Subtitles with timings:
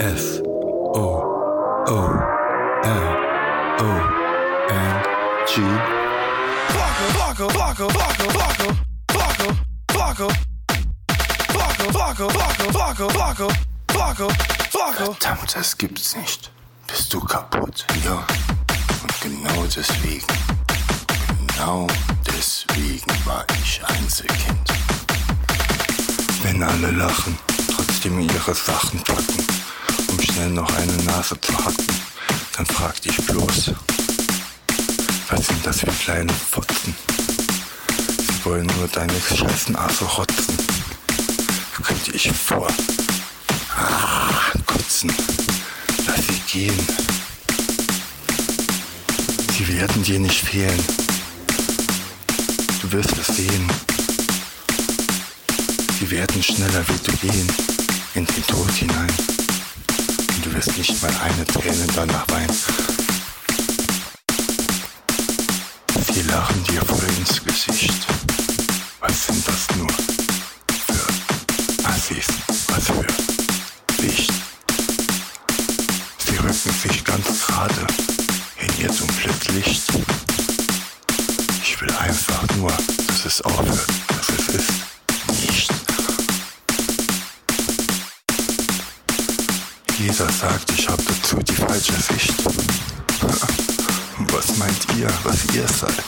[0.00, 1.22] S O
[1.88, 2.10] O
[2.84, 3.06] L
[3.80, 3.90] O
[4.70, 5.02] N
[5.44, 5.62] G.
[6.68, 8.68] Flocko, Flocko, Flocko, Flocko,
[9.10, 9.48] Flocko,
[9.90, 10.28] Flocko,
[11.48, 13.48] Flocko, Flocko, Flocko, Flocko, Flocko,
[13.88, 14.28] Flocko,
[14.70, 15.12] Flocko.
[15.14, 16.52] Verdammt, das gibt's nicht.
[16.86, 17.84] Bist du kaputt?
[18.04, 18.24] Ja.
[19.02, 20.26] Und genau deswegen,
[21.48, 21.88] genau
[22.24, 24.72] deswegen war ich Einzelkind.
[26.44, 27.36] Wenn alle lachen,
[27.74, 29.44] trotzdem ihre Sachen packen,
[30.08, 31.86] um schnell noch eine Nase zu hacken,
[32.56, 33.72] dann frag dich bloß,
[35.30, 36.94] was sind das für kleine Fotzen?
[38.20, 40.56] Sie wollen nur deine scheiß Nase rotzen.
[41.82, 42.68] Könnte ich vor.
[43.76, 44.28] Ah,
[44.66, 45.12] kotzen.
[46.06, 46.86] Lass sie gehen.
[49.56, 50.84] Sie werden dir nicht fehlen.
[52.82, 53.70] Du wirst es sehen.
[55.98, 57.48] Sie werden schneller wie du gehen,
[58.14, 59.37] in den Tod hinein.
[60.48, 62.56] Du wirst nicht mal eine Träne danach weinen.
[66.10, 68.06] Sie lachen dir voll ins Gesicht.
[69.00, 69.88] Was sind das nur
[70.86, 72.28] für Assis?
[72.68, 74.32] Was für Licht?
[76.18, 77.86] Sie rücken sich ganz gerade
[78.56, 79.92] in ihr dunkles Licht.
[81.62, 82.72] Ich will einfach nur,
[83.06, 84.77] dass es aufhört, dass es ist.
[89.98, 92.32] Jeder sagt, ich habe dazu die falsche Sicht.
[94.30, 96.04] Was meint ihr, was ihr seid?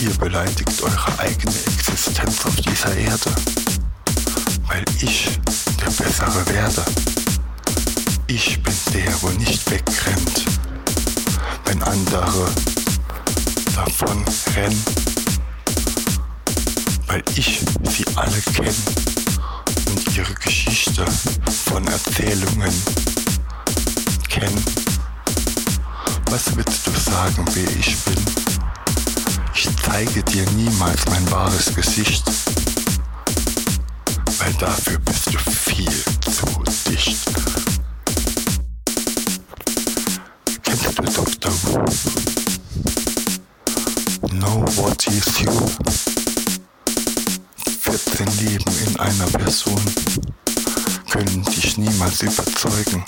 [0.00, 3.30] Ihr beleidigt eure eigene Existenz auf dieser Erde,
[4.68, 5.38] weil ich
[5.82, 6.84] der Bessere werde.
[8.28, 10.46] Ich bin der, wo nicht wegrennt,
[11.66, 12.48] wenn andere
[13.74, 14.82] davon rennen,
[17.06, 19.05] weil ich sie alle kenne
[20.16, 21.04] ihre Geschichte
[21.66, 22.72] von Erzählungen
[24.28, 24.64] kennen.
[26.30, 28.24] Was willst du sagen, wer ich bin?
[29.54, 32.24] Ich zeige dir niemals mein wahres Gesicht,
[34.38, 36.46] weil dafür bist du viel zu
[36.88, 37.18] dicht.
[40.62, 41.52] Kennst du Dr.
[41.62, 41.84] Who?
[44.30, 46.05] Know what is you?
[48.16, 49.80] 14 Leben in einer Person
[51.10, 53.04] können dich niemals überzeugen,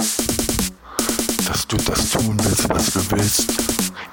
[1.47, 3.47] dass du das tun willst, was du willst.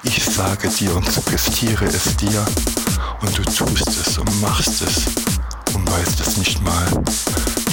[0.04, 2.42] Ich sage dir und suggestiere es dir
[3.20, 5.04] und du tust es und machst es
[5.74, 6.86] und weißt es nicht mal.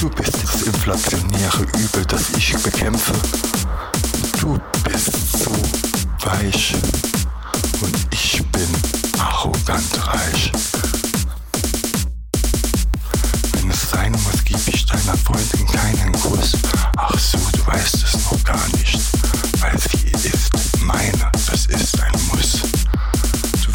[0.02, 3.14] Du bist das inflationäre Übel, das ich bekämpfe.
[4.42, 5.52] Du bist so
[6.26, 6.76] weich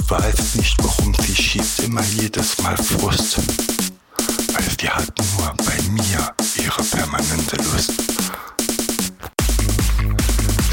[0.08, 3.36] Du weißt nicht, warum sie schiebt immer jedes Mal Frust,
[4.54, 7.92] weil sie hat nur bei mir ihre permanente Lust.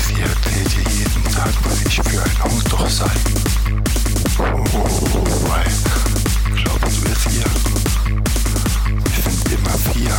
[0.07, 3.11] Sie erzählt dir jeden Tag, was ich für ein Hund doch sei.
[4.39, 4.63] Oh,
[5.49, 5.73] weil,
[6.55, 7.49] glaubst du es ihr?
[9.03, 10.15] Wir sind immer vier.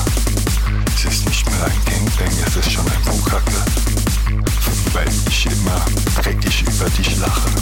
[0.94, 3.64] Es ist nicht mehr ein Gangbang, es ist schon ein Bukacke.
[4.92, 5.86] Weil ich immer
[6.20, 7.55] dreckig über dich lache.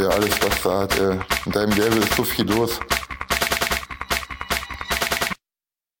[0.00, 1.18] Wer alles was sagt, ey.
[1.44, 2.80] In deinem Level ist so viel los.